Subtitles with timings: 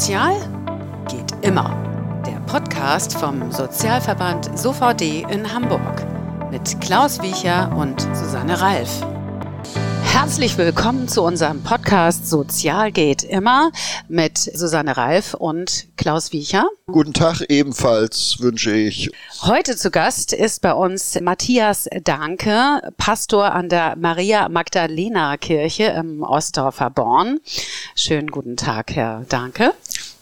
[0.00, 0.32] Sozial
[1.10, 1.76] geht immer.
[2.24, 6.06] Der Podcast vom Sozialverband SOVD in Hamburg
[6.50, 9.02] mit Klaus Wiecher und Susanne Ralf.
[10.12, 13.70] Herzlich willkommen zu unserem Podcast Sozial geht immer
[14.08, 16.66] mit Susanne Ralf und Klaus Wiecher.
[16.86, 19.08] Guten Tag ebenfalls wünsche ich.
[19.42, 26.24] Heute zu Gast ist bei uns Matthias Danke, Pastor an der Maria Magdalena Kirche im
[26.24, 27.38] Ostdorfer Born.
[27.94, 29.72] Schönen guten Tag, Herr Danke.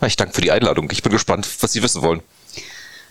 [0.06, 0.90] Ich danke für die Einladung.
[0.92, 2.20] Ich bin gespannt, was Sie wissen wollen.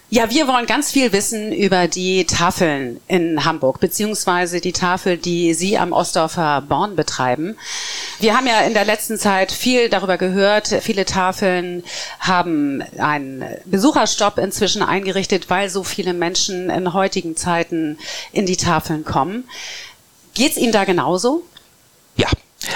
[0.09, 5.53] Ja, wir wollen ganz viel wissen über die Tafeln in Hamburg, beziehungsweise die Tafel, die
[5.53, 7.57] Sie am Ostdorfer Born betreiben.
[8.21, 10.69] Wir haben ja in der letzten Zeit viel darüber gehört.
[10.79, 11.83] Viele Tafeln
[12.21, 17.97] haben einen Besucherstopp inzwischen eingerichtet, weil so viele Menschen in heutigen Zeiten
[18.31, 19.43] in die Tafeln kommen.
[20.33, 21.43] Geht's Ihnen da genauso?
[22.15, 22.29] Ja,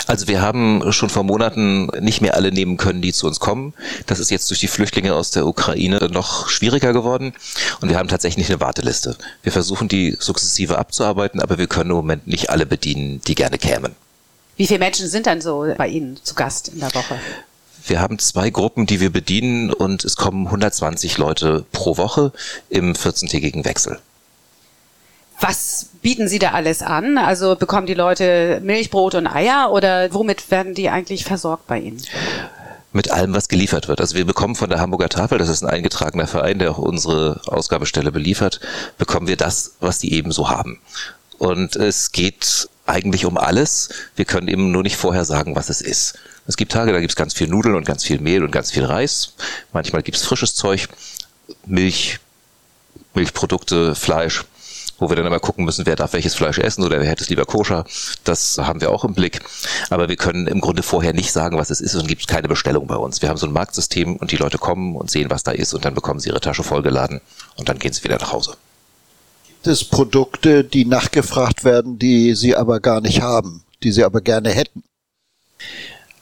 [0.07, 3.73] also wir haben schon vor Monaten nicht mehr alle nehmen können, die zu uns kommen.
[4.05, 7.33] Das ist jetzt durch die Flüchtlinge aus der Ukraine noch schwieriger geworden.
[7.81, 9.15] Und wir haben tatsächlich eine Warteliste.
[9.43, 13.57] Wir versuchen die sukzessive abzuarbeiten, aber wir können im Moment nicht alle bedienen, die gerne
[13.57, 13.95] kämen.
[14.57, 17.15] Wie viele Menschen sind dann so bei Ihnen zu Gast in der Woche?
[17.87, 22.31] Wir haben zwei Gruppen, die wir bedienen und es kommen 120 Leute pro Woche
[22.69, 23.99] im 14-tägigen Wechsel.
[25.41, 27.17] Was bieten Sie da alles an?
[27.17, 31.79] Also bekommen die Leute Milch, Brot und Eier oder womit werden die eigentlich versorgt bei
[31.79, 32.01] Ihnen?
[32.93, 34.01] mit allem, was geliefert wird.
[34.01, 37.39] Also wir bekommen von der Hamburger Tafel, das ist ein eingetragener Verein, der auch unsere
[37.45, 38.59] Ausgabestelle beliefert,
[38.97, 40.79] bekommen wir das, was die eben so haben.
[41.37, 43.89] Und es geht eigentlich um alles.
[44.15, 46.19] Wir können eben nur nicht vorher sagen, was es ist.
[46.47, 48.71] Es gibt Tage, da gibt es ganz viel Nudeln und ganz viel Mehl und ganz
[48.71, 49.35] viel Reis.
[49.71, 50.89] Manchmal gibt es frisches Zeug,
[51.65, 52.19] Milch,
[53.13, 54.43] Milchprodukte, Fleisch
[55.01, 57.29] wo wir dann immer gucken müssen, wer darf welches Fleisch essen oder wer hätte es
[57.29, 57.85] lieber koscher.
[58.23, 59.41] Das haben wir auch im Blick.
[59.89, 62.85] Aber wir können im Grunde vorher nicht sagen, was es ist und gibt keine Bestellung
[62.85, 63.21] bei uns.
[63.23, 65.85] Wir haben so ein Marktsystem und die Leute kommen und sehen, was da ist und
[65.85, 67.19] dann bekommen sie ihre Tasche vollgeladen
[67.57, 68.55] und dann gehen sie wieder nach Hause.
[69.47, 74.21] Gibt es Produkte, die nachgefragt werden, die sie aber gar nicht haben, die sie aber
[74.21, 74.83] gerne hätten?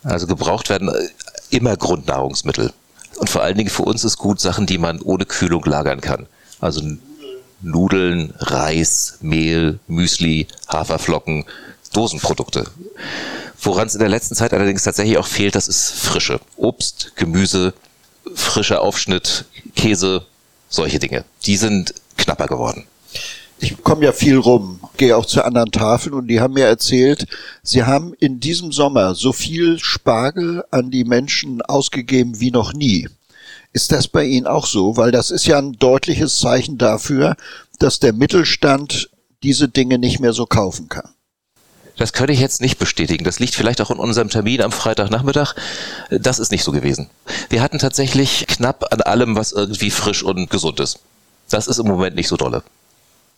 [0.04, 1.10] Also gebraucht werden äh,
[1.50, 2.72] immer Grundnahrungsmittel.
[3.18, 6.28] Und vor allen Dingen für uns ist gut Sachen, die man ohne Kühlung lagern kann.
[6.62, 6.82] Also
[7.62, 11.46] Nudeln, Reis, Mehl, Müsli, Haferflocken,
[11.94, 12.66] Dosenprodukte.
[13.62, 16.40] Woran es in der letzten Zeit allerdings tatsächlich auch fehlt, das ist Frische.
[16.56, 17.74] Obst, Gemüse,
[18.34, 20.26] frischer Aufschnitt, Käse,
[20.70, 21.26] solche Dinge.
[21.46, 22.86] Die sind knapper geworden.
[23.62, 27.26] Ich komme ja viel rum, gehe auch zu anderen Tafeln und die haben mir erzählt,
[27.62, 33.10] sie haben in diesem Sommer so viel Spargel an die Menschen ausgegeben wie noch nie.
[33.72, 34.98] Ist das bei Ihnen auch so?
[34.98, 37.36] Weil das ist ja ein deutliches Zeichen dafür,
[37.78, 39.10] dass der Mittelstand
[39.44, 41.10] diese Dinge nicht mehr so kaufen kann.
[41.98, 43.26] Das könnte ich jetzt nicht bestätigen.
[43.26, 45.54] Das liegt vielleicht auch in unserem Termin am Freitagnachmittag.
[46.10, 47.10] Das ist nicht so gewesen.
[47.50, 51.00] Wir hatten tatsächlich knapp an allem, was irgendwie frisch und gesund ist.
[51.50, 52.64] Das ist im Moment nicht so dolle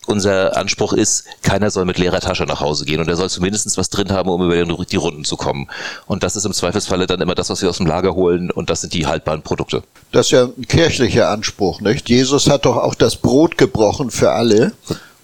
[0.06, 3.76] unser Anspruch ist, keiner soll mit leerer Tasche nach Hause gehen und er soll zumindest
[3.76, 5.68] was drin haben, um über die Runden zu kommen.
[6.06, 8.70] Und das ist im Zweifelsfalle dann immer das, was wir aus dem Lager holen und
[8.70, 9.82] das sind die haltbaren Produkte.
[10.10, 12.08] Das ist ja ein kirchlicher Anspruch, nicht?
[12.08, 14.72] Jesus hat doch auch das Brot gebrochen für alle.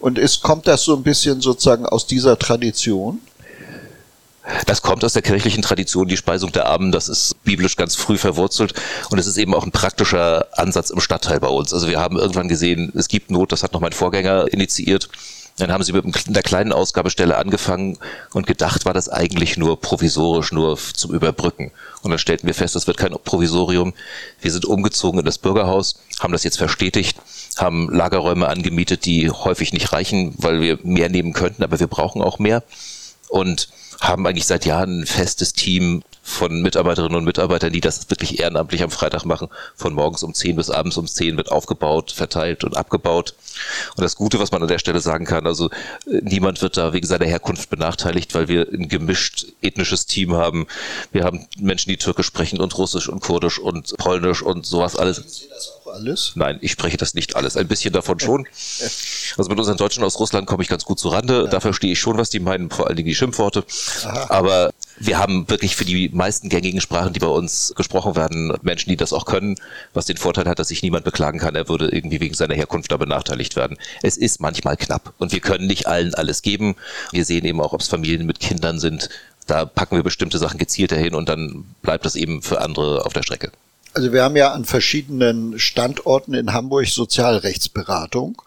[0.01, 3.21] Und ist, kommt das so ein bisschen sozusagen aus dieser Tradition?
[4.67, 8.19] Das kommt aus der kirchlichen Tradition, die Speisung der Armen, das ist biblisch ganz früh
[8.19, 8.75] verwurzelt
[9.09, 11.73] und es ist eben auch ein praktischer Ansatz im Stadtteil bei uns.
[11.73, 15.09] Also wir haben irgendwann gesehen, es gibt Not, das hat noch mein Vorgänger initiiert.
[15.57, 17.99] Dann haben sie mit einer kleinen Ausgabestelle angefangen
[18.35, 21.73] und gedacht, war das eigentlich nur provisorisch, nur zum Überbrücken.
[22.03, 23.95] Und dann stellten wir fest, das wird kein Provisorium.
[24.43, 27.17] Wir sind umgezogen in das Bürgerhaus, haben das jetzt verstetigt,
[27.57, 32.21] haben Lagerräume angemietet, die häufig nicht reichen, weil wir mehr nehmen könnten, aber wir brauchen
[32.21, 32.63] auch mehr.
[33.29, 33.69] Und
[34.01, 38.83] haben eigentlich seit Jahren ein festes Team von Mitarbeiterinnen und Mitarbeitern, die das wirklich ehrenamtlich
[38.83, 39.49] am Freitag machen.
[39.75, 43.35] Von morgens um 10 bis abends um 10 wird aufgebaut, verteilt und abgebaut.
[43.97, 45.71] Und das Gute, was man an der Stelle sagen kann, also
[46.07, 50.67] äh, niemand wird da wegen seiner Herkunft benachteiligt, weil wir ein gemischt ethnisches Team haben.
[51.13, 55.49] Wir haben Menschen, die Türkisch sprechen und Russisch und Kurdisch und Polnisch und sowas alles
[55.89, 56.33] alles?
[56.35, 57.57] Nein, ich spreche das nicht alles.
[57.57, 58.47] Ein bisschen davon schon.
[59.37, 61.45] Also mit unseren Deutschen aus Russland komme ich ganz gut zu Rande.
[61.45, 61.51] Ja.
[61.51, 63.65] Da verstehe ich schon, was die meinen, vor allen Dingen die Schimpfworte.
[64.05, 64.27] Aha.
[64.29, 68.91] Aber wir haben wirklich für die meisten gängigen Sprachen, die bei uns gesprochen werden, Menschen,
[68.91, 69.57] die das auch können,
[69.95, 72.91] was den Vorteil hat, dass sich niemand beklagen kann, er würde irgendwie wegen seiner Herkunft
[72.91, 73.77] da benachteiligt werden.
[74.03, 76.77] Es ist manchmal knapp und wir können nicht allen alles geben.
[77.13, 79.09] Wir sehen eben auch, ob es Familien mit Kindern sind.
[79.47, 83.13] Da packen wir bestimmte Sachen gezielter hin und dann bleibt das eben für andere auf
[83.13, 83.53] der Strecke.
[83.95, 88.41] Also wir haben ja an verschiedenen Standorten in Hamburg Sozialrechtsberatung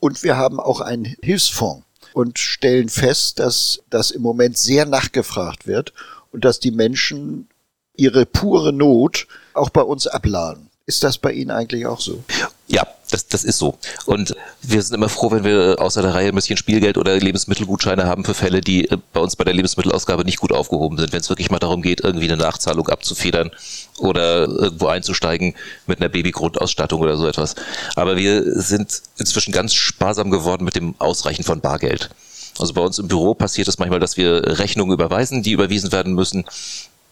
[0.00, 1.84] und wir haben auch einen Hilfsfonds
[2.18, 5.92] und stellen fest, dass das im Moment sehr nachgefragt wird
[6.32, 7.48] und dass die Menschen
[7.94, 10.68] ihre pure Not auch bei uns abladen.
[10.84, 12.24] Ist das bei Ihnen eigentlich auch so?
[12.66, 13.78] Ja, das, das ist so.
[14.06, 18.06] Und wir sind immer froh, wenn wir außer der Reihe ein bisschen Spielgeld oder Lebensmittelgutscheine
[18.06, 21.12] haben für Fälle, die äh, bei uns bei der Lebensmittelausgabe nicht gut aufgehoben sind.
[21.12, 23.50] Wenn es wirklich mal darum geht, irgendwie eine Nachzahlung abzufedern
[23.98, 25.54] oder irgendwo einzusteigen
[25.86, 27.54] mit einer Babygrundausstattung oder so etwas.
[27.96, 32.10] Aber wir sind inzwischen ganz sparsam geworden mit dem Ausreichen von Bargeld.
[32.58, 36.14] Also bei uns im Büro passiert es manchmal, dass wir Rechnungen überweisen, die überwiesen werden
[36.14, 36.44] müssen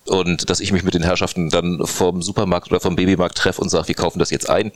[0.08, 3.68] und dass ich mich mit den Herrschaften dann vom Supermarkt oder vom Babymarkt treffe und
[3.68, 4.72] sage, wir kaufen das jetzt ein,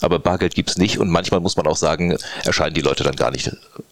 [0.00, 3.30] aber Bargeld gibt's nicht und manchmal muss man auch sagen, erscheinen die Leute dann gar
[3.30, 3.50] nicht,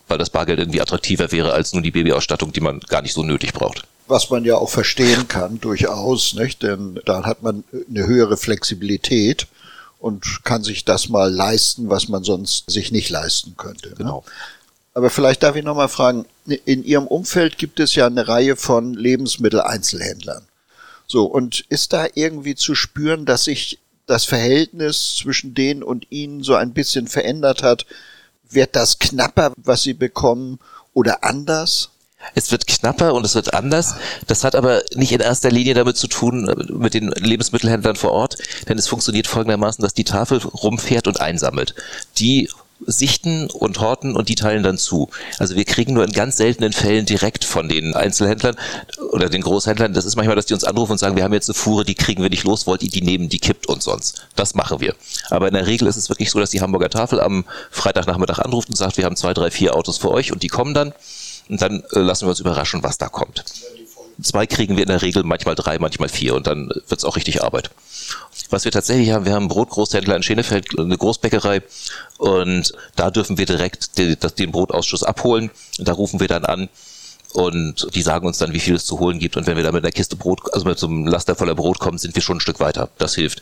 [0.09, 3.23] weil das Bargeld irgendwie attraktiver wäre als nur die Babyausstattung, die man gar nicht so
[3.23, 3.85] nötig braucht.
[4.09, 6.62] Was man ja auch verstehen kann, durchaus, nicht?
[6.62, 9.47] denn dann hat man eine höhere Flexibilität
[10.00, 13.91] und kann sich das mal leisten, was man sonst sich nicht leisten könnte.
[13.91, 13.95] Ne?
[13.97, 14.25] Genau.
[14.95, 18.93] Aber vielleicht darf ich nochmal fragen, in Ihrem Umfeld gibt es ja eine Reihe von
[18.95, 20.43] Lebensmitteleinzelhändlern.
[21.06, 26.43] So, und ist da irgendwie zu spüren, dass sich das Verhältnis zwischen denen und ihnen
[26.43, 27.87] so ein bisschen verändert hat?
[28.49, 30.58] Wird das knapper, was sie bekommen,
[30.94, 31.90] oder anders?
[32.34, 33.94] Es wird knapper und es wird anders.
[34.26, 38.37] Das hat aber nicht in erster Linie damit zu tun mit den Lebensmittelhändlern vor Ort,
[38.69, 41.75] denn es funktioniert folgendermaßen, dass die Tafel rumfährt und einsammelt.
[42.19, 42.49] Die
[42.87, 45.11] sichten und horten und die teilen dann zu.
[45.38, 48.56] Also wir kriegen nur in ganz seltenen Fällen direkt von den Einzelhändlern
[49.11, 51.49] oder den Großhändlern, das ist manchmal, dass die uns anrufen und sagen, wir haben jetzt
[51.49, 54.26] eine Fuhre, die kriegen wir nicht los, wollt ihr die nehmen, die kippt uns sonst.
[54.37, 54.94] Das machen wir.
[55.31, 58.69] Aber in der Regel ist es wirklich so, dass die Hamburger Tafel am Freitagnachmittag anruft
[58.69, 60.93] und sagt, wir haben zwei, drei, vier Autos für euch und die kommen dann
[61.49, 63.44] und dann äh, lassen wir uns überraschen, was da kommt.
[64.20, 67.17] Zwei kriegen wir in der Regel, manchmal drei, manchmal vier und dann wird es auch
[67.17, 67.70] richtig Arbeit.
[68.52, 71.62] Was wir tatsächlich haben, wir haben einen Brotgroßhändler in Schenefeld, eine Großbäckerei
[72.19, 75.50] und da dürfen wir direkt den, den Brotausschuss abholen.
[75.78, 76.69] Da rufen wir dann an
[77.32, 79.38] und die sagen uns dann, wie viel es zu holen gibt.
[79.38, 81.78] Und wenn wir da mit einer Kiste Brot, also mit so einem Laster voller Brot
[81.78, 82.90] kommen, sind wir schon ein Stück weiter.
[82.99, 83.40] Das hilft.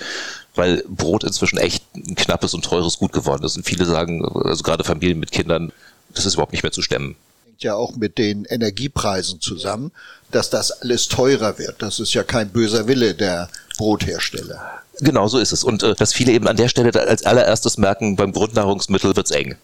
[0.55, 3.57] Weil Brot inzwischen echt ein knappes und teures Gut geworden ist.
[3.57, 5.73] Und viele sagen, also gerade Familien mit Kindern,
[6.15, 7.17] das ist überhaupt nicht mehr zu stemmen
[7.63, 9.93] ja auch mit den Energiepreisen zusammen,
[10.31, 11.83] dass das alles teurer wird.
[11.83, 13.49] Das ist ja kein böser Wille der
[13.79, 14.81] Brothersteller.
[15.01, 15.65] Genau so ist es.
[15.65, 19.57] Und äh, dass viele eben an der Stelle als allererstes merken, beim Grundnahrungsmittel wird's eng.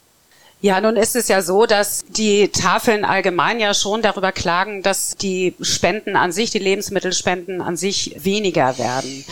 [0.63, 5.17] Ja, nun ist es ja so, dass die Tafeln allgemein ja schon darüber klagen, dass
[5.17, 9.25] die Spenden an sich, die Lebensmittelspenden an sich weniger werden.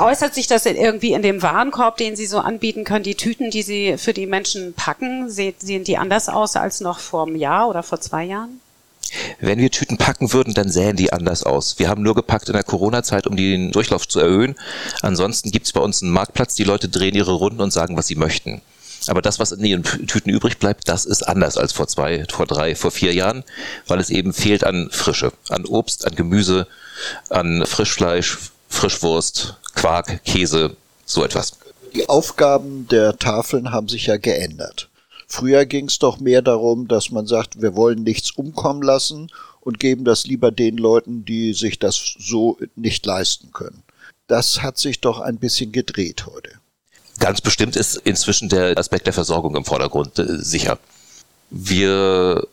[0.00, 3.62] Äußert sich das irgendwie in dem Warenkorb, den Sie so anbieten können, die Tüten, die
[3.62, 7.82] Sie für die Menschen packen, sehen die anders aus als noch vor einem Jahr oder
[7.82, 8.60] vor zwei Jahren?
[9.40, 11.78] Wenn wir Tüten packen würden, dann sähen die anders aus.
[11.78, 14.54] Wir haben nur gepackt in der Corona-Zeit, um den Durchlauf zu erhöhen.
[15.02, 18.06] Ansonsten gibt es bei uns einen Marktplatz, die Leute drehen ihre Runden und sagen, was
[18.06, 18.62] sie möchten.
[19.08, 22.46] Aber das, was in ihren Tüten übrig bleibt, das ist anders als vor zwei, vor
[22.46, 23.42] drei, vor vier Jahren,
[23.88, 26.68] weil es eben fehlt an Frische, an Obst, an Gemüse,
[27.28, 28.38] an Frischfleisch,
[28.72, 31.58] Frischwurst, Quark, Käse, so etwas.
[31.94, 34.88] Die Aufgaben der Tafeln haben sich ja geändert.
[35.28, 39.30] Früher ging es doch mehr darum, dass man sagt, wir wollen nichts umkommen lassen
[39.60, 43.82] und geben das lieber den Leuten, die sich das so nicht leisten können.
[44.26, 46.50] Das hat sich doch ein bisschen gedreht heute.
[47.18, 50.78] Ganz bestimmt ist inzwischen der Aspekt der Versorgung im Vordergrund äh, sicher.
[51.50, 52.46] Wir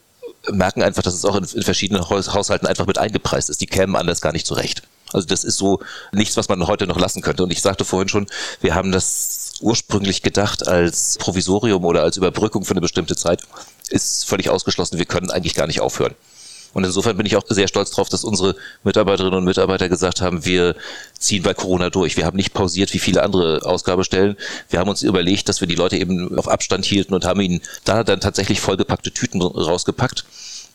[0.52, 3.62] merken einfach, dass es auch in, in verschiedenen Haushalten einfach mit eingepreist ist.
[3.62, 4.84] Die kämen anders gar nicht zurecht.
[5.14, 5.80] Also das ist so
[6.12, 7.44] nichts, was man heute noch lassen könnte.
[7.44, 8.28] Und ich sagte vorhin schon,
[8.62, 13.44] wir haben das ursprünglich gedacht als Provisorium oder als Überbrückung für eine bestimmte Zeit.
[13.90, 14.98] Ist völlig ausgeschlossen.
[14.98, 16.16] Wir können eigentlich gar nicht aufhören.
[16.74, 20.46] Und insofern bin ich auch sehr stolz darauf, dass unsere Mitarbeiterinnen und Mitarbeiter gesagt haben,
[20.46, 20.76] wir
[21.18, 22.16] ziehen bei Corona durch.
[22.16, 24.38] Wir haben nicht pausiert wie viele andere Ausgabestellen.
[24.70, 27.62] Wir haben uns überlegt, dass wir die Leute eben auf Abstand hielten und haben ihnen
[27.86, 30.26] da dann tatsächlich vollgepackte Tüten rausgepackt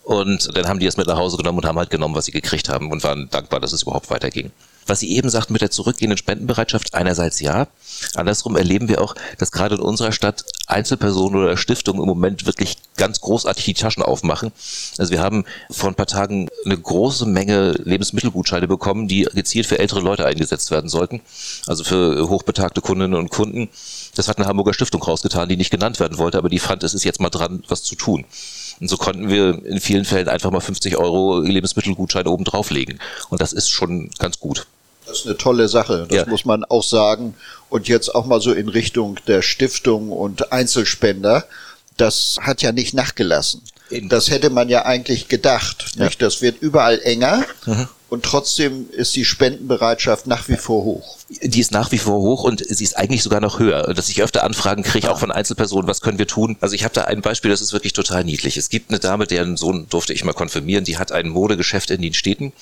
[0.04, 2.32] und dann haben die es mit nach Hause genommen und haben halt genommen, was sie
[2.32, 4.50] gekriegt haben und waren dankbar, dass es überhaupt weiterging.
[4.86, 7.68] Was Sie eben sagten mit der zurückgehenden Spendenbereitschaft, einerseits ja.
[8.14, 12.76] Andersrum erleben wir auch, dass gerade in unserer Stadt Einzelpersonen oder Stiftungen im Moment wirklich
[12.96, 14.52] ganz großartig die Taschen aufmachen.
[14.98, 19.78] Also wir haben vor ein paar Tagen eine große Menge Lebensmittelgutscheine bekommen, die gezielt für
[19.78, 21.22] ältere Leute eingesetzt werden sollten.
[21.66, 23.68] Also für hochbetagte Kundinnen und Kunden.
[24.14, 26.94] Das hat eine Hamburger Stiftung rausgetan, die nicht genannt werden wollte, aber die fand, es
[26.94, 28.26] ist jetzt mal dran, was zu tun.
[28.80, 33.00] Und so konnten wir in vielen Fällen einfach mal 50 Euro Lebensmittelgutschein oben drauflegen.
[33.30, 34.66] Und das ist schon ganz gut.
[35.06, 36.26] Das ist eine tolle Sache, das ja.
[36.26, 37.34] muss man auch sagen.
[37.68, 41.44] Und jetzt auch mal so in Richtung der Stiftung und Einzelspender.
[41.96, 43.62] Das hat ja nicht nachgelassen.
[44.08, 45.92] Das hätte man ja eigentlich gedacht.
[45.96, 46.06] Ja.
[46.06, 46.22] Nicht?
[46.22, 47.44] Das wird überall enger.
[47.66, 47.88] Mhm.
[48.14, 51.16] Und trotzdem ist die Spendenbereitschaft nach wie vor hoch.
[51.42, 53.92] Die ist nach wie vor hoch und sie ist eigentlich sogar noch höher.
[53.92, 56.56] Dass ich öfter Anfragen kriege, auch von Einzelpersonen, was können wir tun?
[56.60, 58.56] Also ich habe da ein Beispiel, das ist wirklich total niedlich.
[58.56, 62.02] Es gibt eine Dame, deren Sohn durfte ich mal konfirmieren, die hat ein Modegeschäft in
[62.02, 62.52] den Städten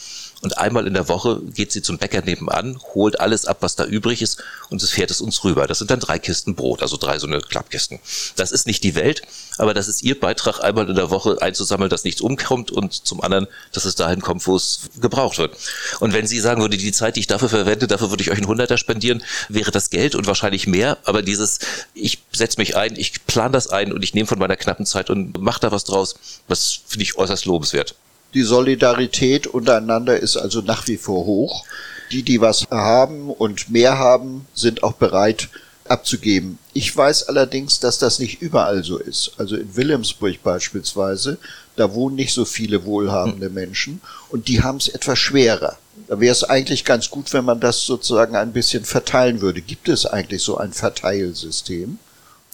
[0.43, 3.85] Und einmal in der Woche geht sie zum Bäcker nebenan, holt alles ab, was da
[3.85, 5.69] übrig ist und es fährt es uns rüber.
[5.69, 8.01] Das sind dann drei Kisten Brot, also drei so eine Klappkisten.
[8.35, 9.23] Das ist nicht die Welt,
[9.59, 13.23] aber das ist ihr Beitrag, einmal in der Woche einzusammeln, dass nichts umkommt und zum
[13.23, 15.57] anderen, dass es dahin kommt, wo es gebraucht wird.
[16.01, 18.39] Und wenn sie sagen würde, die Zeit, die ich dafür verwende, dafür würde ich euch
[18.39, 21.61] einen Hunderter spendieren, wäre das Geld und wahrscheinlich mehr, aber dieses,
[21.95, 25.09] ich setze mich ein, ich plane das ein und ich nehme von meiner knappen Zeit
[25.09, 26.17] und mache da was draus,
[26.49, 27.95] das finde ich äußerst lobenswert.
[28.35, 31.65] Die Solidarität untereinander ist also nach wie vor hoch.
[32.11, 35.49] Die, die was haben und mehr haben, sind auch bereit
[35.87, 36.59] abzugeben.
[36.73, 39.33] Ich weiß allerdings, dass das nicht überall so ist.
[39.39, 41.39] Also in Wilhelmsburg beispielsweise,
[41.77, 43.55] da wohnen nicht so viele wohlhabende hm.
[43.55, 45.77] Menschen und die haben es etwas schwerer.
[46.09, 49.61] Da wäre es eigentlich ganz gut, wenn man das sozusagen ein bisschen verteilen würde.
[49.61, 51.99] Gibt es eigentlich so ein Verteilsystem?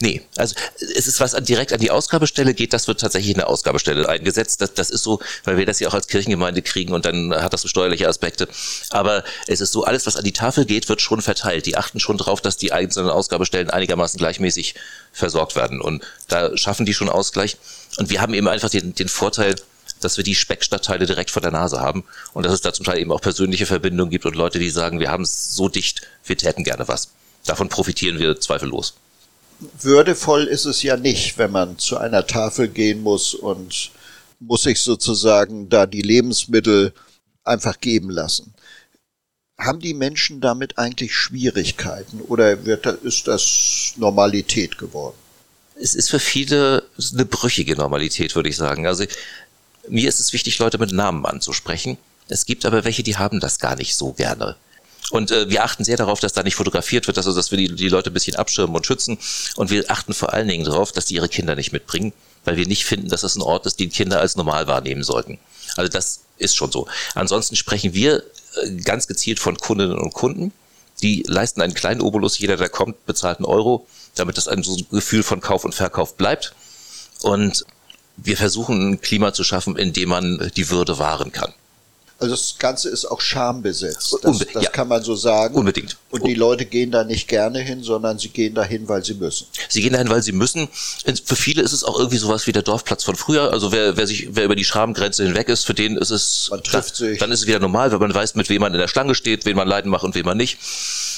[0.00, 3.38] Nee, also es ist was an, direkt an die Ausgabestelle geht, das wird tatsächlich in
[3.38, 4.61] der Ausgabestelle eingesetzt.
[4.61, 7.52] Das, das ist so, weil wir das ja auch als Kirchengemeinde kriegen und dann hat
[7.52, 8.47] das so steuerliche Aspekte.
[8.90, 11.67] Aber es ist so, alles, was an die Tafel geht, wird schon verteilt.
[11.67, 14.76] Die achten schon drauf, dass die einzelnen Ausgabestellen einigermaßen gleichmäßig
[15.12, 15.81] versorgt werden.
[15.81, 17.57] Und da schaffen die schon Ausgleich.
[17.97, 19.57] Und wir haben eben einfach den, den Vorteil,
[20.00, 22.99] dass wir die Speckstadtteile direkt vor der Nase haben und dass es da zum Teil
[22.99, 26.37] eben auch persönliche Verbindungen gibt und Leute, die sagen, wir haben es so dicht, wir
[26.37, 27.09] täten gerne was.
[27.45, 28.95] Davon profitieren wir zweifellos
[29.81, 33.91] würdevoll ist es ja nicht, wenn man zu einer Tafel gehen muss und
[34.41, 36.93] muss sich sozusagen da die Lebensmittel
[37.45, 38.55] einfach geben lassen.
[39.59, 45.17] Haben die Menschen damit eigentlich Schwierigkeiten oder wird, ist das Normalität geworden?
[45.81, 48.87] Es ist für viele eine brüchige Normalität, würde ich sagen.
[48.87, 49.05] Also
[49.88, 51.99] mir ist es wichtig, Leute mit Namen anzusprechen.
[52.29, 54.57] Es gibt aber welche, die haben das gar nicht so gerne.
[55.11, 57.75] Und äh, wir achten sehr darauf, dass da nicht fotografiert wird, also dass wir die,
[57.75, 59.19] die Leute ein bisschen abschirmen und schützen.
[59.57, 62.12] Und wir achten vor allen Dingen darauf, dass die ihre Kinder nicht mitbringen,
[62.45, 65.38] weil wir nicht finden, dass das ein Ort ist, den Kinder als normal wahrnehmen sollten.
[65.77, 66.88] Also das ist schon so.
[67.15, 68.23] Ansonsten sprechen wir
[68.62, 70.53] äh, ganz gezielt von Kundinnen und Kunden.
[71.03, 73.87] Die leisten einen kleinen Obolus, jeder, der kommt, bezahlt einen Euro,
[74.17, 76.55] damit das ein Gefühl von Kauf und Verkauf bleibt.
[77.23, 77.65] Und
[78.17, 81.55] wir versuchen ein Klima zu schaffen, in dem man die Würde wahren kann.
[82.21, 84.19] Also das Ganze ist auch schambesetzt.
[84.23, 84.71] Das, das ja.
[84.71, 85.55] kann man so sagen.
[85.55, 85.97] Unbedingt.
[86.11, 89.47] Und die Leute gehen da nicht gerne hin, sondern sie gehen dahin, weil sie müssen.
[89.69, 90.69] Sie gehen dahin, weil sie müssen.
[91.25, 93.53] Für viele ist es auch irgendwie sowas wie der Dorfplatz von früher.
[93.53, 96.61] Also wer, wer sich, wer über die Schamgrenze hinweg ist, für den ist es, man
[96.65, 97.19] trifft dann, sich.
[97.21, 99.47] dann ist es wieder normal, weil man weiß, mit wem man in der Schlange steht,
[99.47, 100.59] wen man leiden macht und wen man nicht.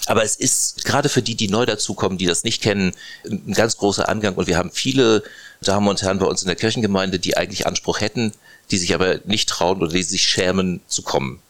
[0.04, 2.92] Aber es ist gerade für die, die neu dazukommen, die das nicht kennen,
[3.25, 4.35] ein ganz großer Angang.
[4.35, 5.23] Und wir haben viele
[5.62, 8.33] Damen und Herren bei uns in der Kirchengemeinde, die eigentlich Anspruch hätten,
[8.70, 11.40] die sich aber nicht trauen oder die sich schämen zu kommen.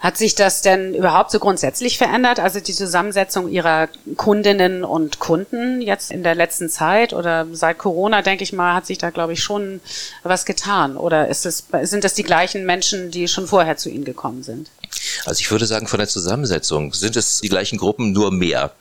[0.00, 2.40] Hat sich das denn überhaupt so grundsätzlich verändert?
[2.40, 8.22] Also die Zusammensetzung Ihrer Kundinnen und Kunden jetzt in der letzten Zeit oder seit Corona,
[8.22, 9.82] denke ich mal, hat sich da, glaube ich, schon
[10.22, 10.96] was getan.
[10.96, 14.70] Oder ist es, sind das die gleichen Menschen, die schon vorher zu Ihnen gekommen sind?
[15.26, 18.72] Also ich würde sagen, von der Zusammensetzung sind es die gleichen Gruppen, nur mehr.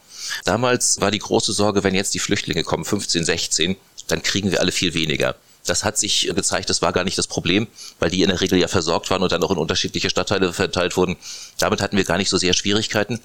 [0.45, 3.75] Damals war die große Sorge, wenn jetzt die Flüchtlinge kommen, 15, 16,
[4.07, 5.35] dann kriegen wir alle viel weniger.
[5.69, 7.67] Das hat sich gezeigt, das war gar nicht das Problem,
[7.99, 10.97] weil die in der Regel ja versorgt waren und dann auch in unterschiedliche Stadtteile verteilt
[10.97, 11.15] wurden.
[11.59, 13.19] Damit hatten wir gar nicht so sehr Schwierigkeiten.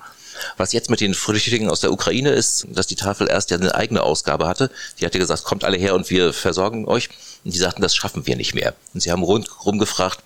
[0.56, 3.74] Was jetzt mit den Flüchtlingen aus der Ukraine ist, dass die Tafel erst ja eine
[3.74, 4.70] eigene Ausgabe hatte.
[5.00, 7.08] Die hatte gesagt, kommt alle her und wir versorgen euch.
[7.44, 8.74] Und die sagten, das schaffen wir nicht mehr.
[8.92, 10.20] Und sie haben rundherum gefragt,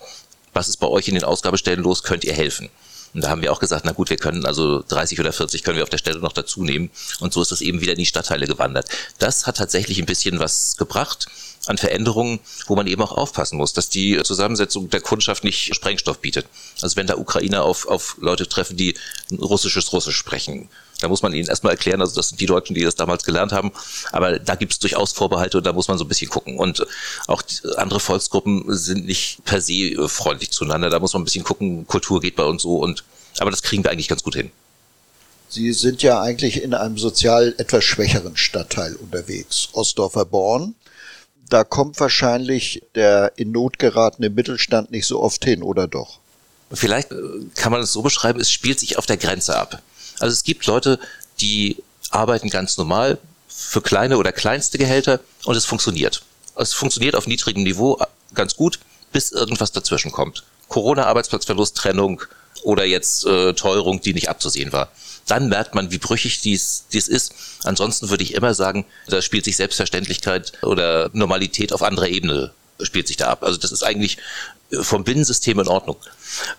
[0.52, 2.68] was ist bei euch in den Ausgabestellen los, könnt ihr helfen?
[3.14, 5.76] Und da haben wir auch gesagt, na gut, wir können also 30 oder 40 können
[5.76, 6.90] wir auf der Stelle noch dazu nehmen.
[7.20, 8.88] Und so ist das eben wieder in die Stadtteile gewandert.
[9.18, 11.26] Das hat tatsächlich ein bisschen was gebracht
[11.66, 16.20] an Veränderungen, wo man eben auch aufpassen muss, dass die Zusammensetzung der Kundschaft nicht Sprengstoff
[16.20, 16.46] bietet.
[16.80, 18.94] Also wenn da Ukrainer auf, auf Leute treffen, die
[19.32, 20.68] russisches Russisch sprechen,
[21.00, 23.52] da muss man ihnen erstmal erklären, also das sind die Deutschen, die das damals gelernt
[23.52, 23.72] haben,
[24.12, 26.58] aber da gibt es durchaus Vorbehalte und da muss man so ein bisschen gucken.
[26.58, 26.86] Und
[27.26, 27.42] auch
[27.76, 32.20] andere Volksgruppen sind nicht per se freundlich zueinander, da muss man ein bisschen gucken, Kultur
[32.20, 33.04] geht bei uns so und
[33.38, 34.50] aber das kriegen wir eigentlich ganz gut hin.
[35.48, 40.74] Sie sind ja eigentlich in einem sozial etwas schwächeren Stadtteil unterwegs, Ostdorfer Born
[41.48, 46.18] da kommt wahrscheinlich der in Not geratene Mittelstand nicht so oft hin, oder doch?
[46.72, 47.16] Vielleicht äh,
[47.54, 49.82] kann man es so beschreiben, es spielt sich auf der Grenze ab.
[50.20, 50.98] Also es gibt Leute,
[51.40, 51.76] die
[52.10, 56.22] arbeiten ganz normal für kleine oder kleinste Gehälter und es funktioniert.
[56.56, 58.00] Es funktioniert auf niedrigem Niveau
[58.34, 58.78] ganz gut,
[59.12, 60.44] bis irgendwas dazwischen kommt.
[60.68, 62.22] Corona, Arbeitsplatzverlust, Trennung
[62.62, 64.90] oder jetzt äh, Teuerung, die nicht abzusehen war
[65.30, 67.34] dann merkt man, wie brüchig dies, dies ist.
[67.64, 73.08] Ansonsten würde ich immer sagen, da spielt sich Selbstverständlichkeit oder Normalität auf anderer Ebene spielt
[73.08, 73.42] sich da ab.
[73.42, 74.18] Also das ist eigentlich
[74.70, 75.97] vom Binnensystem in Ordnung.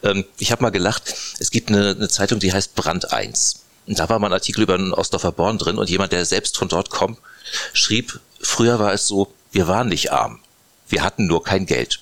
[0.04, 3.64] Ähm, ich habe mal gelacht, es gibt eine, eine Zeitung, die heißt Brand 1.
[3.88, 6.58] Und da war mal ein Artikel über einen Ostdorfer Born drin und jemand, der selbst
[6.58, 7.18] von dort kommt,
[7.74, 10.40] schrieb, früher war es so, wir waren nicht arm,
[10.88, 12.00] wir hatten nur kein Geld.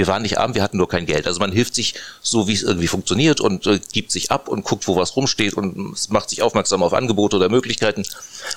[0.00, 1.26] Wir waren nicht arm, wir hatten nur kein Geld.
[1.26, 1.92] Also man hilft sich
[2.22, 5.52] so, wie es irgendwie funktioniert und äh, gibt sich ab und guckt, wo was rumsteht
[5.52, 8.06] und macht sich aufmerksam auf Angebote oder Möglichkeiten.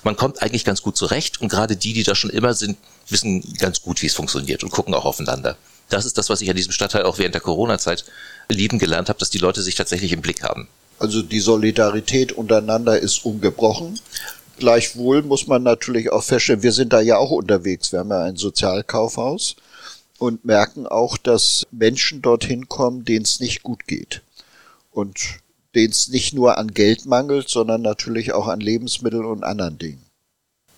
[0.04, 2.78] Man kommt eigentlich ganz gut zurecht und gerade die, die da schon immer sind,
[3.10, 5.58] wissen ganz gut, wie es funktioniert und gucken auch aufeinander.
[5.90, 8.06] Das ist das, was ich an diesem Stadtteil auch während der Corona-Zeit
[8.48, 10.70] lieben gelernt habe, dass die Leute sich tatsächlich im Blick haben.
[10.98, 14.00] Also die Solidarität untereinander ist ungebrochen.
[14.60, 17.92] Gleichwohl muss man natürlich auch feststellen, wir sind da ja auch unterwegs.
[17.92, 19.58] Wir haben ja ein Sozialkaufhaus
[20.24, 24.22] und merken auch, dass Menschen dorthin kommen, denen es nicht gut geht.
[24.90, 25.20] Und
[25.76, 30.06] denen es nicht nur an Geld mangelt, sondern natürlich auch an Lebensmitteln und anderen Dingen.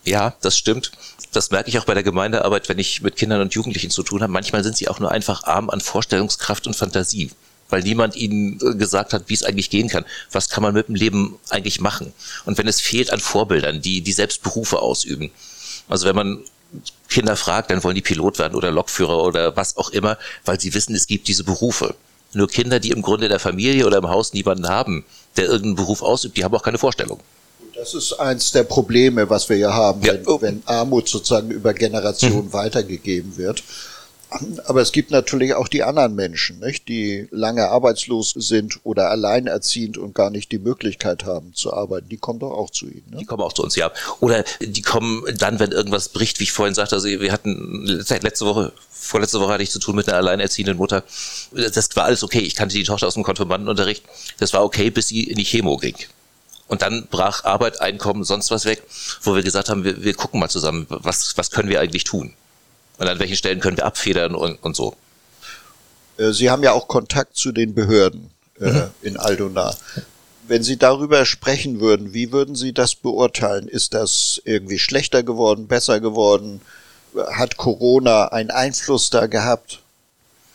[0.04, 0.94] Ja, das stimmt.
[1.32, 4.24] Das merke ich auch bei der Gemeindearbeit, wenn ich mit Kindern und Jugendlichen zu tun
[4.24, 4.34] habe.
[4.34, 7.30] Manchmal sind sie auch nur einfach arm an Vorstellungskraft und Fantasie,
[7.70, 10.06] weil niemand ihnen äh, gesagt hat, wie es eigentlich gehen kann.
[10.32, 12.14] Was kann man mit dem Leben eigentlich machen?
[12.46, 15.30] Und wenn es fehlt an Vorbildern, die, die selbst Berufe ausüben.
[15.88, 16.44] Also wenn man
[17.10, 20.74] Kinder fragt, dann wollen die Pilot werden oder Lokführer oder was auch immer, weil sie
[20.74, 21.96] wissen, es gibt diese Berufe.
[22.34, 25.06] Nur Kinder, die im Grunde in der Familie oder im Haus niemanden haben,
[25.38, 27.20] der irgendeinen Beruf ausübt, die haben auch keine Vorstellung.
[27.76, 30.14] Das ist eins der Probleme, was wir hier haben, ja.
[30.14, 32.54] wenn, wenn, Armut sozusagen über Generationen mhm.
[32.54, 33.64] weitergegeben wird.
[34.66, 36.88] Aber es gibt natürlich auch die anderen Menschen, nicht?
[36.88, 42.10] die lange arbeitslos sind oder alleinerziehend und gar nicht die Möglichkeit haben zu arbeiten.
[42.10, 43.06] Die kommen doch auch zu Ihnen.
[43.12, 43.18] Ne?
[43.18, 43.92] Die kommen auch zu uns, ja.
[44.20, 46.96] Oder die kommen dann, wenn irgendwas bricht, wie ich vorhin sagte.
[46.96, 48.74] Also wir hatten letzte Woche
[49.06, 51.04] vorletzte Woche hatte ich zu tun mit einer alleinerziehenden Mutter.
[51.52, 52.40] Das war alles okay.
[52.40, 54.04] Ich kannte die Tochter aus dem Konfirmandenunterricht.
[54.40, 55.96] Das war okay, bis sie in die Chemo ging.
[56.68, 58.82] Und dann brach Arbeit, Einkommen, sonst was weg,
[59.22, 62.34] wo wir gesagt haben, wir, wir gucken mal zusammen, was, was können wir eigentlich tun?
[62.98, 64.96] Und an welchen Stellen können wir abfedern und, und so.
[66.18, 68.84] Äh, Sie haben ja auch Kontakt zu den Behörden äh, mhm.
[69.02, 69.76] in Aldona.
[70.48, 73.68] Wenn Sie darüber sprechen würden, wie würden Sie das beurteilen?
[73.68, 76.62] Ist das irgendwie schlechter geworden, besser geworden?
[77.16, 79.80] Hat Corona einen Einfluss da gehabt?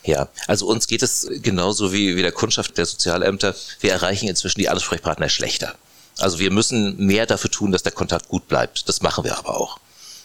[0.05, 3.55] Ja, also uns geht es genauso wie, wie der Kundschaft der Sozialämter.
[3.81, 5.75] Wir erreichen inzwischen die Ansprechpartner schlechter.
[6.19, 8.89] Also wir müssen mehr dafür tun, dass der Kontakt gut bleibt.
[8.89, 9.79] Das machen wir aber auch.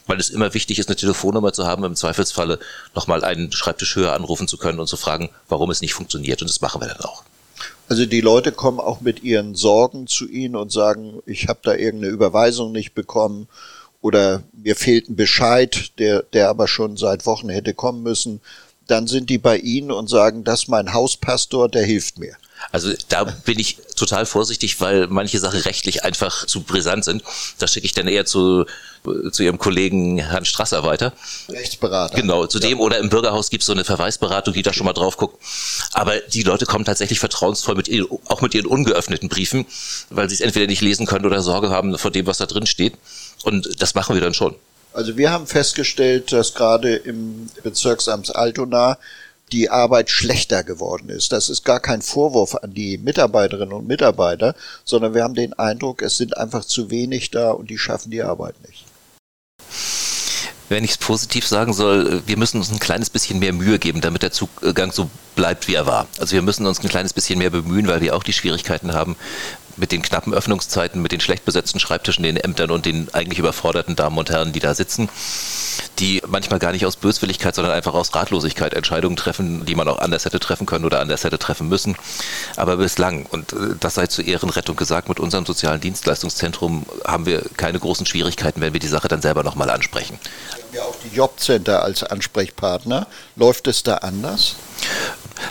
[0.08, 2.60] Weil es immer wichtig ist, eine Telefonnummer zu haben, im Zweifelsfalle
[2.94, 6.41] nochmal einen Schreibtisch höher anrufen zu können und zu fragen, warum es nicht funktioniert.
[6.41, 7.24] Und das machen wir dann auch.
[7.88, 11.74] Also die Leute kommen auch mit ihren Sorgen zu Ihnen und sagen, ich habe da
[11.74, 13.48] irgendeine Überweisung nicht bekommen
[14.02, 18.41] oder mir fehlt ein Bescheid, der, der aber schon seit Wochen hätte kommen müssen.
[18.88, 22.36] Dann sind die bei Ihnen und sagen, das ist mein Hauspastor, der hilft mir.
[22.71, 27.24] Also da bin ich total vorsichtig, weil manche Sachen rechtlich einfach zu brisant sind.
[27.60, 28.65] Da schicke ich dann eher zu,
[29.32, 31.13] zu Ihrem Kollegen Herrn Strasser weiter.
[31.50, 32.15] Rechtsberater.
[32.15, 32.84] Genau, zu dem ja.
[32.84, 35.41] oder im Bürgerhaus gibt es so eine Verweisberatung, die da schon mal drauf guckt.
[35.93, 39.65] Aber die Leute kommen tatsächlich vertrauensvoll mit ihren, auch mit ihren ungeöffneten Briefen,
[40.10, 42.65] weil sie es entweder nicht lesen können oder Sorge haben vor dem, was da drin
[42.65, 42.93] steht.
[43.43, 44.56] Und das machen wir dann schon.
[44.95, 48.97] Also wir haben festgestellt, dass gerade im Bezirksamt Altona
[49.51, 51.34] die Arbeit schlechter geworden ist.
[51.34, 54.55] Das ist gar kein Vorwurf an die Mitarbeiterinnen und Mitarbeiter,
[54.86, 58.23] sondern wir haben den Eindruck, es sind einfach zu wenig da und die schaffen die
[58.23, 58.86] Arbeit nicht.
[60.69, 64.01] Wenn ich es positiv sagen soll, wir müssen uns ein kleines bisschen mehr Mühe geben,
[64.01, 66.08] damit der Zugang so bleibt, wie er war.
[66.19, 69.15] Also wir müssen uns ein kleines bisschen mehr bemühen, weil wir auch die Schwierigkeiten haben,
[69.77, 73.95] mit den knappen Öffnungszeiten, mit den schlecht besetzten Schreibtischen den Ämtern und den eigentlich überforderten
[73.95, 75.09] Damen und Herren, die da sitzen,
[75.99, 79.99] die manchmal gar nicht aus Böswilligkeit, sondern einfach aus Ratlosigkeit Entscheidungen treffen, die man auch
[79.99, 81.95] anders hätte treffen können oder anders hätte treffen müssen.
[82.55, 87.43] Aber bislang, und äh, das sei zur Ehrenrettung gesagt, mit unserem sozialen Dienstleistungszentrum haben wir
[87.57, 90.19] keine großen Schwierigkeiten, wenn wir die Sache dann selber nochmal ansprechen.
[90.21, 93.07] Sie haben ja auch die Jobcenter als Ansprechpartner.
[93.35, 94.55] Läuft es da anders?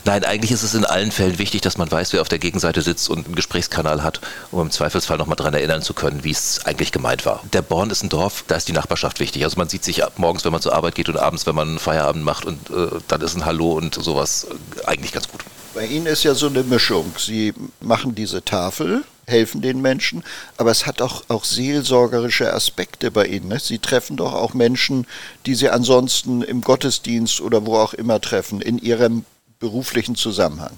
[0.05, 2.83] Nein, eigentlich ist es in allen Fällen wichtig, dass man weiß, wer auf der Gegenseite
[2.83, 6.65] sitzt und einen Gesprächskanal hat, um im Zweifelsfall nochmal daran erinnern zu können, wie es
[6.65, 7.43] eigentlich gemeint war.
[7.53, 9.45] Der Born ist ein Dorf, da ist die Nachbarschaft wichtig.
[9.45, 12.25] Also man sieht sich morgens, wenn man zur Arbeit geht und abends, wenn man Feierabend
[12.25, 15.41] macht und äh, dann ist ein Hallo und sowas äh, eigentlich ganz gut.
[15.75, 17.13] Bei Ihnen ist ja so eine Mischung.
[17.19, 20.23] Sie machen diese Tafel, helfen den Menschen,
[20.57, 23.49] aber es hat auch, auch seelsorgerische Aspekte bei Ihnen.
[23.49, 23.59] Ne?
[23.59, 25.07] Sie treffen doch auch Menschen,
[25.47, 29.25] die Sie ansonsten im Gottesdienst oder wo auch immer treffen, in Ihrem
[29.65, 30.77] beruflichen Zusammenhang.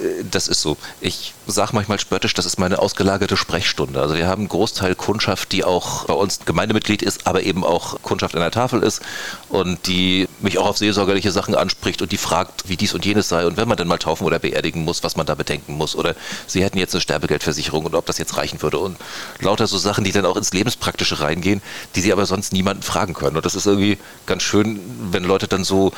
[0.00, 0.76] Äh, das ist so.
[1.00, 4.00] Ich sage manchmal spöttisch, das ist meine ausgelagerte Sprechstunde.
[4.00, 8.00] Also wir haben einen Großteil Kundschaft, die auch bei uns Gemeindemitglied ist, aber eben auch
[8.02, 9.02] Kundschaft an der Tafel ist
[9.50, 13.28] und die mich auch auf seelsorgerliche Sachen anspricht und die fragt, wie dies und jenes
[13.28, 15.94] sei und wenn man dann mal taufen oder beerdigen muss, was man da bedenken muss
[15.94, 16.14] oder
[16.46, 18.96] sie hätten jetzt eine Sterbegeldversicherung und ob das jetzt reichen würde und
[19.40, 21.60] lauter so Sachen, die dann auch ins Lebenspraktische reingehen,
[21.94, 23.36] die sie aber sonst niemanden fragen können.
[23.36, 25.92] Und das ist irgendwie ganz schön, wenn Leute dann so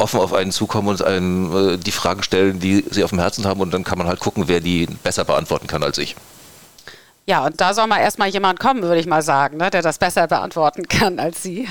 [0.00, 3.46] offen auf einen zukommen und einen, äh, die Fragen stellen, die sie auf dem Herzen
[3.46, 6.16] haben und dann kann man halt gucken, wer die besser beantworten kann als ich.
[7.26, 9.98] Ja, und da soll mal erstmal jemand kommen, würde ich mal sagen, ne, der das
[9.98, 11.68] besser beantworten kann als Sie.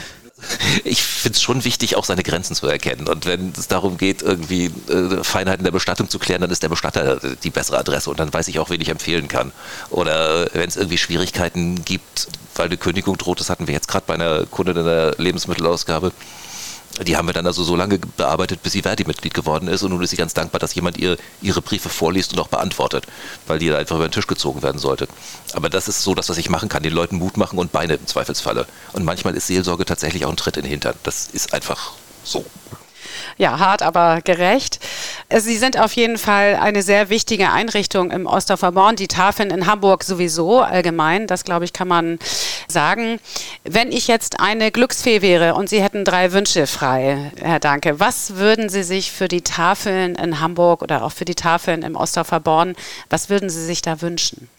[0.84, 3.08] ich finde es schon wichtig, auch seine Grenzen zu erkennen.
[3.08, 6.70] Und wenn es darum geht, irgendwie äh, Feinheiten der Bestattung zu klären, dann ist der
[6.70, 9.52] Bestatter die bessere Adresse und dann weiß ich auch, wen ich empfehlen kann.
[9.90, 14.06] Oder wenn es irgendwie Schwierigkeiten gibt, weil eine Kündigung droht, das hatten wir jetzt gerade
[14.08, 16.12] bei einer Kundin in der Lebensmittelausgabe,
[17.04, 19.84] die haben wir dann also so lange bearbeitet, bis sie Verdi-Mitglied geworden ist.
[19.84, 23.06] Und nun ist sie ganz dankbar, dass jemand ihr ihre Briefe vorliest und auch beantwortet,
[23.48, 25.08] weil die da einfach über den Tisch gezogen werden sollte.
[25.54, 27.96] Aber das ist so das, was ich machen kann, den Leuten Mut machen und Beine
[27.96, 28.66] im Zweifelsfalle.
[28.94, 30.96] Und manchmal ist Seelsorge tatsächlich auch ein Tritt in den Hintern.
[31.04, 32.46] Das ist einfach so
[33.38, 34.69] ja, hart, aber gerecht.
[35.38, 38.96] Sie sind auf jeden Fall eine sehr wichtige Einrichtung im Ostdorfer Born.
[38.96, 42.18] Die Tafeln in Hamburg sowieso allgemein, das glaube ich, kann man
[42.68, 43.20] sagen.
[43.64, 48.38] Wenn ich jetzt eine Glücksfee wäre und Sie hätten drei Wünsche frei, Herr Danke, was
[48.38, 52.40] würden Sie sich für die Tafeln in Hamburg oder auch für die Tafeln im Ostdorfer
[52.40, 52.76] Born,
[53.12, 54.50] was würden Sie sich da wünschen?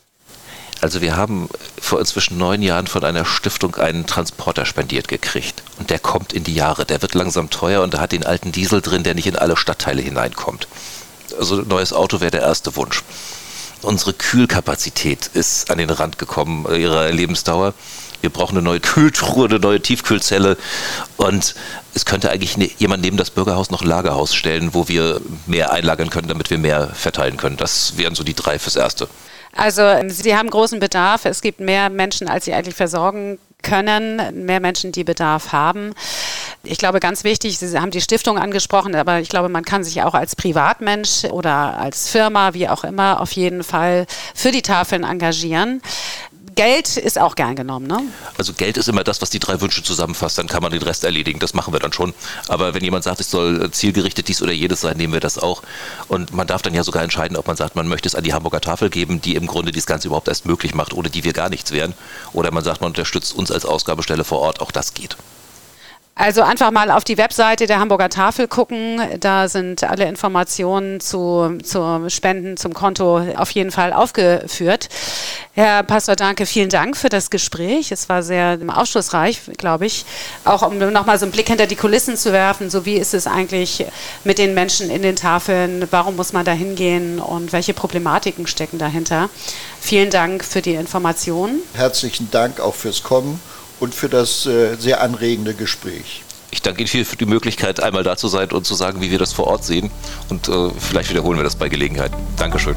[0.81, 1.49] Also wir haben
[1.81, 5.63] vor inzwischen neun Jahren von einer Stiftung einen Transporter spendiert gekriegt.
[5.79, 6.87] Und der kommt in die Jahre.
[6.87, 9.57] Der wird langsam teuer und da hat den alten Diesel drin, der nicht in alle
[9.57, 10.69] Stadtteile hineinkommt.
[11.39, 13.03] Also ein neues Auto wäre der erste Wunsch.
[13.83, 17.75] Unsere Kühlkapazität ist an den Rand gekommen ihrer Lebensdauer.
[18.21, 20.57] Wir brauchen eine neue Kühltruhe, eine neue Tiefkühlzelle.
[21.17, 21.55] Und
[21.95, 25.73] es könnte eigentlich ne, jemand neben das Bürgerhaus noch ein Lagerhaus stellen, wo wir mehr
[25.73, 27.57] einlagern können, damit wir mehr verteilen können.
[27.57, 29.09] Das wären so die drei fürs Erste.
[29.55, 31.25] Also Sie haben großen Bedarf.
[31.25, 35.93] Es gibt mehr Menschen, als Sie eigentlich versorgen können, mehr Menschen, die Bedarf haben.
[36.63, 40.03] Ich glaube, ganz wichtig, Sie haben die Stiftung angesprochen, aber ich glaube, man kann sich
[40.03, 45.05] auch als Privatmensch oder als Firma, wie auch immer, auf jeden Fall für die Tafeln
[45.05, 45.83] engagieren.
[46.61, 48.03] Geld ist auch gern genommen, ne?
[48.37, 51.05] Also Geld ist immer das, was die drei Wünsche zusammenfasst, dann kann man den Rest
[51.05, 52.13] erledigen, das machen wir dann schon.
[52.49, 55.63] Aber wenn jemand sagt, es soll zielgerichtet dies oder jedes sein, nehmen wir das auch.
[56.09, 58.35] Und man darf dann ja sogar entscheiden, ob man sagt, man möchte es an die
[58.35, 61.33] Hamburger Tafel geben, die im Grunde das Ganze überhaupt erst möglich macht, ohne die wir
[61.33, 61.95] gar nichts wären.
[62.35, 65.17] Oder man sagt, man unterstützt uns als Ausgabestelle vor Ort, auch das geht.
[66.15, 69.01] Also einfach mal auf die Webseite der Hamburger Tafel gucken.
[69.21, 74.91] Da sind alle Informationen zu, zu Spenden, zum Konto auf jeden Fall aufgeführt.
[75.55, 77.91] Herr Pastor Danke, vielen Dank für das Gespräch.
[77.91, 80.05] Es war sehr aufschlussreich, glaube ich.
[80.45, 82.69] Auch um nochmal so einen Blick hinter die Kulissen zu werfen.
[82.69, 83.87] So wie ist es eigentlich
[84.23, 85.87] mit den Menschen in den Tafeln?
[85.91, 87.19] Warum muss man da hingehen?
[87.19, 89.31] Und welche Problematiken stecken dahinter?
[89.81, 91.63] Vielen Dank für die Informationen.
[91.73, 93.41] Herzlichen Dank auch fürs Kommen
[93.81, 96.23] und für das äh, sehr anregende Gespräch.
[96.53, 99.11] Ich danke Ihnen viel für die Möglichkeit, einmal da zu sein und zu sagen, wie
[99.11, 99.91] wir das vor Ort sehen.
[100.29, 102.13] Und äh, vielleicht wiederholen wir das bei Gelegenheit.
[102.37, 102.75] Dankeschön.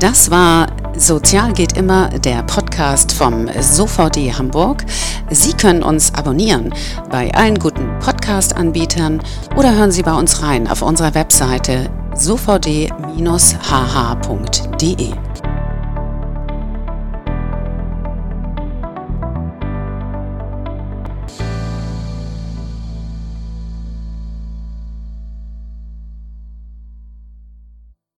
[0.00, 4.84] Das war Sozial geht immer, der Podcast vom SOVD Hamburg.
[5.30, 6.72] Sie können uns abonnieren
[7.10, 9.20] bei allen guten Podcast-Anbietern
[9.56, 12.94] oder hören Sie bei uns rein auf unserer Webseite sovd-hh.de.